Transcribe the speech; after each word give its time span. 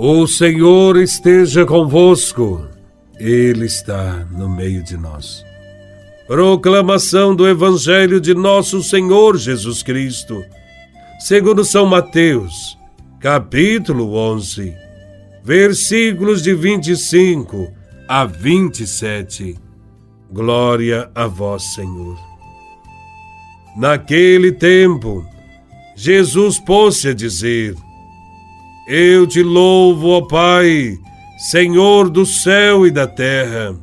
O 0.00 0.28
Senhor 0.28 0.96
esteja 0.96 1.66
convosco, 1.66 2.68
Ele 3.18 3.66
está 3.66 4.24
no 4.30 4.48
meio 4.48 4.80
de 4.80 4.96
nós. 4.96 5.44
Proclamação 6.24 7.34
do 7.34 7.48
Evangelho 7.48 8.20
de 8.20 8.32
Nosso 8.32 8.80
Senhor 8.80 9.36
Jesus 9.36 9.82
Cristo, 9.82 10.40
segundo 11.18 11.64
São 11.64 11.84
Mateus, 11.84 12.78
capítulo 13.18 14.14
11, 14.14 14.72
versículos 15.42 16.44
de 16.44 16.54
25 16.54 17.68
a 18.06 18.24
27. 18.24 19.56
Glória 20.30 21.10
a 21.12 21.26
Vós, 21.26 21.74
Senhor. 21.74 22.16
Naquele 23.76 24.52
tempo, 24.52 25.26
Jesus 25.96 26.60
pôs-se 26.60 27.08
a 27.08 27.12
dizer: 27.12 27.74
eu 28.88 29.26
te 29.26 29.42
louvo, 29.42 30.08
ó 30.08 30.22
Pai, 30.22 30.96
Senhor 31.36 32.08
do 32.08 32.24
céu 32.24 32.86
e 32.86 32.90
da 32.90 33.06
terra, 33.06 33.76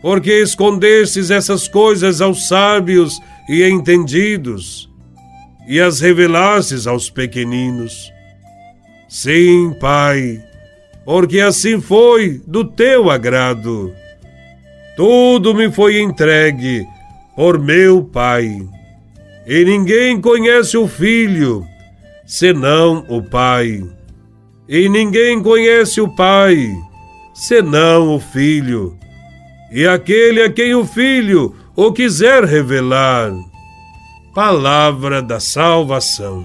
porque 0.00 0.40
escondestes 0.40 1.32
essas 1.32 1.66
coisas 1.66 2.20
aos 2.20 2.46
sábios 2.46 3.20
e 3.48 3.64
entendidos 3.64 4.88
e 5.66 5.80
as 5.80 6.00
revelastes 6.00 6.86
aos 6.86 7.10
pequeninos. 7.10 8.12
Sim, 9.08 9.74
Pai, 9.80 10.40
porque 11.04 11.40
assim 11.40 11.80
foi 11.80 12.40
do 12.46 12.64
teu 12.64 13.10
agrado. 13.10 13.92
Tudo 14.96 15.52
me 15.52 15.72
foi 15.72 16.00
entregue 16.00 16.86
por 17.34 17.58
meu 17.58 18.04
Pai, 18.04 18.64
e 19.44 19.64
ninguém 19.64 20.20
conhece 20.20 20.76
o 20.76 20.86
Filho 20.86 21.66
senão 22.28 23.06
o 23.08 23.22
Pai. 23.22 23.82
E 24.68 24.86
ninguém 24.86 25.42
conhece 25.42 25.98
o 25.98 26.14
Pai, 26.14 26.70
senão 27.32 28.14
o 28.14 28.20
Filho, 28.20 28.98
e 29.72 29.86
aquele 29.86 30.42
a 30.42 30.52
quem 30.52 30.74
o 30.74 30.84
Filho 30.84 31.56
o 31.74 31.90
quiser 31.90 32.44
revelar. 32.44 33.32
Palavra 34.34 35.22
da 35.22 35.40
salvação. 35.40 36.44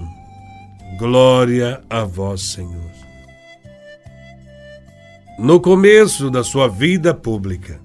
Glória 0.98 1.82
a 1.90 2.02
vós, 2.04 2.40
Senhor. 2.40 2.90
No 5.38 5.60
começo 5.60 6.30
da 6.30 6.42
sua 6.42 6.66
vida 6.66 7.12
pública, 7.12 7.78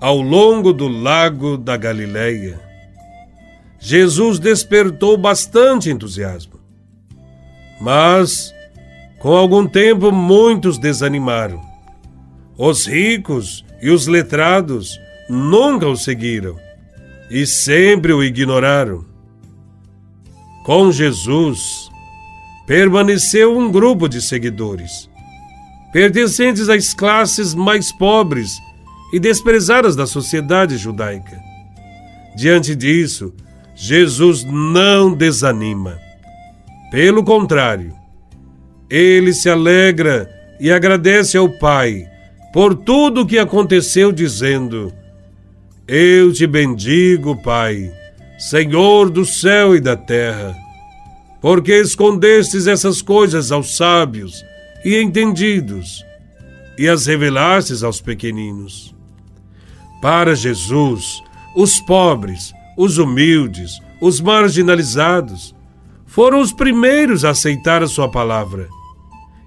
ao 0.00 0.20
longo 0.20 0.72
do 0.72 0.88
lago 0.88 1.56
da 1.56 1.76
Galileia, 1.76 2.60
Jesus 3.78 4.38
despertou 4.38 5.16
bastante 5.16 5.90
entusiasmo. 5.90 6.57
Mas, 7.80 8.52
com 9.18 9.34
algum 9.34 9.66
tempo, 9.66 10.10
muitos 10.10 10.78
desanimaram. 10.78 11.60
Os 12.56 12.86
ricos 12.86 13.64
e 13.80 13.90
os 13.90 14.06
letrados 14.06 14.98
nunca 15.28 15.86
o 15.86 15.96
seguiram 15.96 16.56
e 17.30 17.46
sempre 17.46 18.12
o 18.12 18.22
ignoraram. 18.22 19.04
Com 20.64 20.90
Jesus, 20.90 21.88
permaneceu 22.66 23.56
um 23.56 23.70
grupo 23.70 24.08
de 24.08 24.20
seguidores, 24.20 25.08
pertencentes 25.92 26.68
às 26.68 26.92
classes 26.92 27.54
mais 27.54 27.92
pobres 27.92 28.58
e 29.12 29.20
desprezadas 29.20 29.96
da 29.96 30.06
sociedade 30.06 30.76
judaica. 30.76 31.40
Diante 32.36 32.74
disso, 32.74 33.32
Jesus 33.74 34.44
não 34.44 35.14
desanima 35.14 36.07
pelo 36.90 37.22
contrário, 37.22 37.94
ele 38.88 39.32
se 39.32 39.50
alegra 39.50 40.28
e 40.58 40.70
agradece 40.70 41.36
ao 41.36 41.48
Pai 41.48 42.06
por 42.52 42.74
tudo 42.74 43.22
o 43.22 43.26
que 43.26 43.38
aconteceu, 43.38 44.10
dizendo: 44.10 44.92
Eu 45.86 46.32
te 46.32 46.46
bendigo, 46.46 47.36
Pai, 47.36 47.92
Senhor 48.38 49.10
do 49.10 49.24
céu 49.24 49.76
e 49.76 49.80
da 49.80 49.96
terra, 49.96 50.56
porque 51.40 51.74
escondestes 51.74 52.66
essas 52.66 53.02
coisas 53.02 53.52
aos 53.52 53.76
sábios 53.76 54.44
e 54.84 54.96
entendidos 54.96 56.04
e 56.78 56.88
as 56.88 57.06
revelastes 57.06 57.82
aos 57.82 58.00
pequeninos. 58.00 58.94
Para 60.00 60.34
Jesus, 60.34 61.20
os 61.54 61.80
pobres, 61.80 62.52
os 62.76 62.98
humildes, 62.98 63.80
os 64.00 64.20
marginalizados, 64.20 65.54
foram 66.08 66.40
os 66.40 66.52
primeiros 66.52 67.22
a 67.24 67.30
aceitar 67.30 67.82
a 67.82 67.86
sua 67.86 68.10
palavra. 68.10 68.68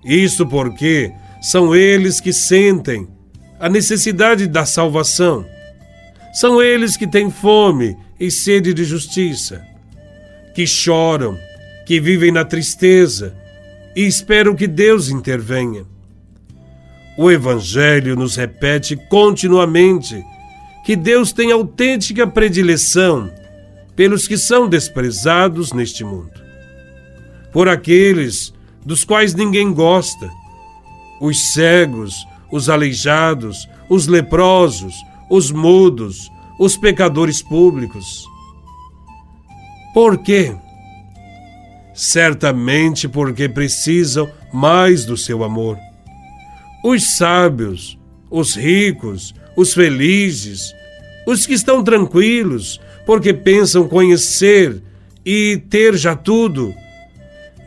Isto 0.05 0.45
porque 0.45 1.11
são 1.41 1.75
eles 1.75 2.22
que 2.22 2.31
sentem 2.31 3.07
a 3.59 3.67
necessidade 3.67 4.47
da 4.47 4.63
salvação. 4.63 5.45
São 6.33 6.61
eles 6.61 6.95
que 6.95 7.07
têm 7.07 7.29
fome 7.29 7.97
e 8.19 8.29
sede 8.29 8.73
de 8.73 8.85
justiça, 8.85 9.66
que 10.53 10.66
choram, 10.67 11.38
que 11.85 11.99
vivem 11.99 12.31
na 12.31 12.45
tristeza 12.45 13.35
e 13.95 14.05
esperam 14.05 14.55
que 14.55 14.67
Deus 14.67 15.09
intervenha. 15.09 15.83
O 17.17 17.29
Evangelho 17.29 18.16
nos 18.16 18.35
repete 18.35 18.95
continuamente 19.09 20.23
que 20.85 20.95
Deus 20.95 21.33
tem 21.33 21.51
autêntica 21.51 22.25
predileção 22.28 23.31
pelos 23.95 24.28
que 24.28 24.38
são 24.38 24.69
desprezados 24.69 25.73
neste 25.73 26.03
mundo 26.03 26.41
por 27.51 27.67
aqueles 27.67 28.53
dos 28.85 29.03
quais 29.03 29.34
ninguém 29.34 29.73
gosta, 29.73 30.29
os 31.19 31.53
cegos, 31.53 32.25
os 32.51 32.69
aleijados, 32.69 33.67
os 33.89 34.07
leprosos, 34.07 34.95
os 35.29 35.51
mudos, 35.51 36.31
os 36.59 36.75
pecadores 36.78 37.41
públicos. 37.41 38.25
Por 39.94 40.17
quê? 40.17 40.56
Certamente 41.94 43.07
porque 43.07 43.47
precisam 43.47 44.29
mais 44.53 45.06
do 45.06 45.16
seu 45.16 45.44
amor. 45.44 45.78
Os 46.84 47.17
sábios, 47.17 47.97
os 48.29 48.56
ricos, 48.56 49.35
os 49.56 49.73
felizes, 49.73 50.73
os 51.28 51.45
que 51.45 51.53
estão 51.53 51.84
tranquilos, 51.84 52.79
porque 53.06 53.34
pensam 53.34 53.88
conhecer 53.88 54.81
e 55.25 55.61
ter 55.69 55.95
já 55.95 56.16
tudo, 56.16 56.73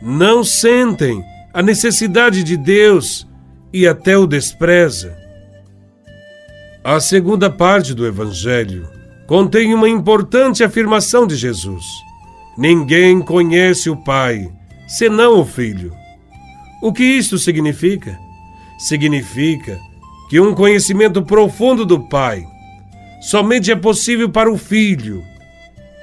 não 0.01 0.43
sentem 0.43 1.23
a 1.53 1.61
necessidade 1.61 2.43
de 2.43 2.57
Deus 2.57 3.27
e 3.71 3.87
até 3.87 4.17
o 4.17 4.27
despreza. 4.27 5.15
A 6.83 6.99
segunda 6.99 7.49
parte 7.49 7.93
do 7.93 8.05
Evangelho 8.05 8.87
contém 9.25 9.73
uma 9.73 9.89
importante 9.89 10.63
afirmação 10.63 11.25
de 11.25 11.35
Jesus: 11.35 11.83
Ninguém 12.57 13.21
conhece 13.21 13.89
o 13.89 13.97
Pai 13.97 14.51
senão 14.87 15.39
o 15.39 15.45
Filho. 15.45 15.93
O 16.81 16.93
que 16.93 17.03
isto 17.03 17.37
significa? 17.37 18.17
Significa 18.77 19.79
que 20.29 20.39
um 20.39 20.53
conhecimento 20.53 21.23
profundo 21.23 21.85
do 21.85 21.99
Pai 21.99 22.45
somente 23.21 23.71
é 23.71 23.75
possível 23.75 24.29
para 24.29 24.51
o 24.51 24.57
Filho, 24.57 25.23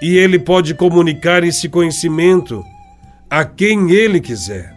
e 0.00 0.16
ele 0.16 0.38
pode 0.38 0.74
comunicar 0.74 1.44
esse 1.44 1.69
conhecimento 1.69 2.64
a 3.32 3.47
quem 3.47 3.91
ele 3.91 4.20
quiser. 4.20 4.75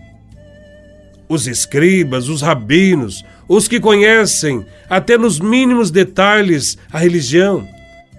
Os 1.28 1.46
escribas, 1.46 2.30
os 2.30 2.42
rabinos, 2.42 3.22
os 3.50 3.68
que 3.68 3.82
conhecem 3.82 4.66
até 4.90 5.18
nos 5.18 5.42
mínimos 5.42 5.92
detalhes 5.92 6.78
a 6.90 6.98
religião, 6.98 7.68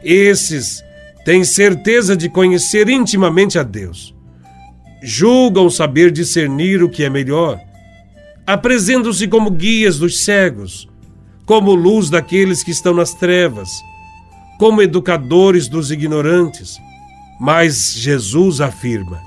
esses 0.05 0.85
têm 1.25 1.43
certeza 1.43 2.15
de 2.15 2.29
conhecer 2.29 2.87
intimamente 2.91 3.59
a 3.59 3.63
Deus. 3.63 4.15
Julgam 5.03 5.71
saber 5.71 6.11
discernir 6.11 6.83
o 6.83 6.91
que 6.91 7.03
é 7.03 7.09
melhor. 7.09 7.59
Apresentam-se 8.47 9.27
como 9.29 9.51
guias 9.51 9.99
dos 9.99 10.23
cegos, 10.23 10.87
como 11.47 11.75
luz 11.75 12.11
daqueles 12.11 12.63
que 12.63 12.73
estão 12.73 12.93
nas 12.93 13.15
trevas, 13.15 13.71
como 14.59 14.83
educadores 14.83 15.67
dos 15.67 15.91
ignorantes. 15.91 16.77
Mas 17.41 17.95
Jesus 17.95 18.61
afirma: 18.61 19.19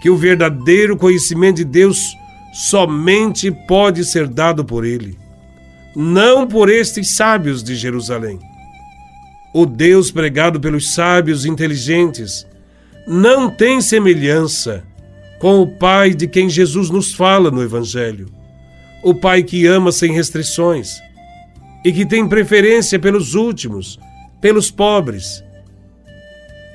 que 0.00 0.08
o 0.08 0.16
verdadeiro 0.16 0.96
conhecimento 0.96 1.56
de 1.56 1.64
Deus 1.64 2.16
somente 2.52 3.50
pode 3.50 4.04
ser 4.04 4.26
dado 4.26 4.64
por 4.64 4.84
Ele, 4.84 5.18
não 5.94 6.46
por 6.46 6.68
estes 6.68 7.14
sábios 7.14 7.62
de 7.62 7.74
Jerusalém. 7.76 8.38
O 9.52 9.66
Deus 9.66 10.10
pregado 10.10 10.60
pelos 10.60 10.94
sábios 10.94 11.44
inteligentes 11.44 12.46
não 13.06 13.50
tem 13.50 13.80
semelhança 13.80 14.84
com 15.40 15.60
o 15.60 15.66
Pai 15.66 16.14
de 16.14 16.28
quem 16.28 16.48
Jesus 16.48 16.90
nos 16.90 17.12
fala 17.14 17.50
no 17.50 17.62
Evangelho. 17.62 18.28
O 19.02 19.14
Pai 19.14 19.42
que 19.42 19.66
ama 19.66 19.90
sem 19.90 20.12
restrições 20.12 21.00
e 21.84 21.92
que 21.92 22.06
tem 22.06 22.28
preferência 22.28 22.98
pelos 22.98 23.34
últimos, 23.34 23.98
pelos 24.40 24.70
pobres. 24.70 25.42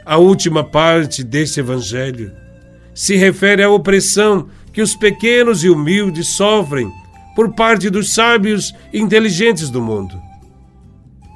A 0.06 0.18
última 0.18 0.64
parte 0.64 1.24
desse 1.24 1.60
Evangelho 1.60 2.45
se 2.96 3.18
refere 3.18 3.62
à 3.62 3.70
opressão 3.70 4.48
que 4.72 4.82
os 4.82 4.96
pequenos 4.96 5.64
e 5.64 5.70
humildes 5.70 6.30
sofrem 6.30 6.90
por 7.36 7.54
parte 7.54 7.90
dos 7.90 8.14
sábios 8.14 8.74
e 8.94 9.00
inteligentes 9.00 9.70
do 9.70 9.82
mundo. 9.82 10.20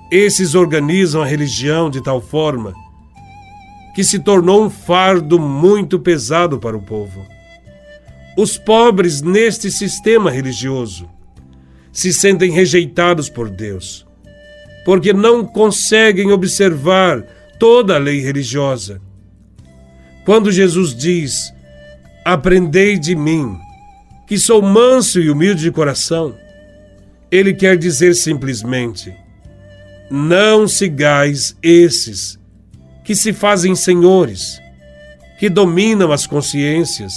Esses 0.10 0.56
organizam 0.56 1.22
a 1.22 1.26
religião 1.26 1.90
de 1.90 2.02
tal 2.02 2.22
forma 2.22 2.74
que 3.94 4.04
se 4.04 4.20
tornou 4.20 4.64
um 4.64 4.70
fardo 4.70 5.38
muito 5.38 6.00
pesado 6.00 6.58
para 6.58 6.78
o 6.78 6.82
povo. 6.82 7.26
Os 8.38 8.58
pobres 8.58 9.22
neste 9.22 9.70
sistema 9.70 10.32
religioso 10.32 11.10
se 11.92 12.14
sentem 12.14 12.52
rejeitados 12.52 13.30
por 13.30 13.50
Deus, 13.50 14.08
porque 14.86 15.12
não 15.12 15.44
conseguem 15.44 16.32
observar 16.32 17.22
toda 17.60 17.96
a 17.96 17.98
lei 17.98 18.22
religiosa. 18.22 19.02
Quando 20.30 20.52
Jesus 20.52 20.94
diz: 20.94 21.52
Aprendei 22.24 23.00
de 23.00 23.16
mim, 23.16 23.58
que 24.28 24.38
sou 24.38 24.62
manso 24.62 25.20
e 25.20 25.28
humilde 25.28 25.64
de 25.64 25.72
coração, 25.72 26.36
ele 27.32 27.52
quer 27.52 27.76
dizer 27.76 28.14
simplesmente: 28.14 29.12
Não 30.08 30.68
sigais 30.68 31.58
esses 31.64 32.38
que 33.04 33.16
se 33.16 33.34
fazem 33.34 33.74
senhores, 33.74 34.62
que 35.40 35.50
dominam 35.50 36.12
as 36.12 36.28
consciências, 36.28 37.12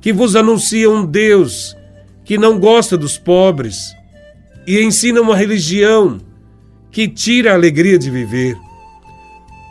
que 0.00 0.10
vos 0.10 0.34
anunciam 0.34 0.94
um 0.94 1.04
Deus 1.04 1.76
que 2.24 2.38
não 2.38 2.58
gosta 2.58 2.96
dos 2.96 3.18
pobres 3.18 3.94
e 4.66 4.80
ensina 4.80 5.20
uma 5.20 5.36
religião 5.36 6.18
que 6.90 7.06
tira 7.06 7.50
a 7.50 7.54
alegria 7.54 7.98
de 7.98 8.10
viver. 8.10 8.56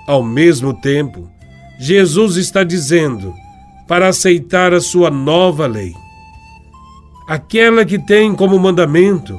Ao 0.05 0.21
mesmo 0.21 0.71
tempo, 0.71 1.33
Jesus 1.79 2.37
está 2.37 2.63
dizendo 2.63 3.33
para 3.87 4.07
aceitar 4.07 4.73
a 4.73 4.81
sua 4.81 5.09
nova 5.09 5.67
lei, 5.67 5.93
aquela 7.27 7.85
que 7.85 7.99
tem 7.99 8.33
como 8.35 8.57
mandamento 8.59 9.37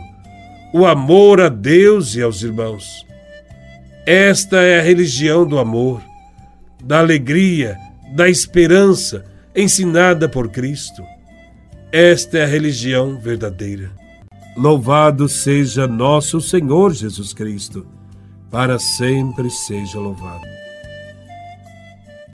o 0.72 0.84
amor 0.86 1.40
a 1.40 1.48
Deus 1.48 2.16
e 2.16 2.22
aos 2.22 2.42
irmãos. 2.42 3.06
Esta 4.06 4.56
é 4.56 4.81
a 4.81 4.82
religião 4.82 5.46
do 5.46 5.58
amor, 5.58 6.02
da 6.82 6.98
alegria, 6.98 7.78
da 8.14 8.28
esperança 8.28 9.25
ensinada 9.54 10.28
por 10.28 10.50
Cristo. 10.50 11.02
Esta 11.92 12.38
é 12.38 12.44
a 12.44 12.48
religião 12.48 13.19
verdadeira. 13.20 13.92
Louvado 14.56 15.28
seja 15.28 15.87
nosso 15.87 16.40
Senhor 16.40 16.92
Jesus 16.92 17.32
Cristo, 17.32 17.87
para 18.50 18.78
sempre 18.78 19.48
seja 19.50 19.98
louvado. 19.98 20.63